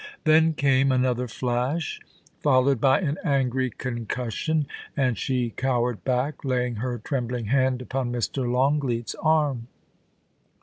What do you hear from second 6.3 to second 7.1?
laying her